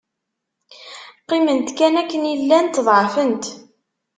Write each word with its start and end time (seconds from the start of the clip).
Qqiment 1.21 1.67
kan 1.77 1.95
akken 2.01 2.23
i 2.31 2.33
llant, 2.41 2.81
ḍeɛfent. 2.85 3.45